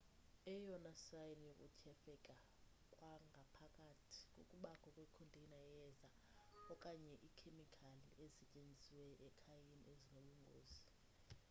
[0.53, 2.35] eyona sayini yokuthyefeka
[2.93, 6.09] kwangaphakathi kukubakho kwe container yeyeza
[6.73, 10.81] okanye ikhemikhali ezisetyenziswayo ekhayeni ezinobungozi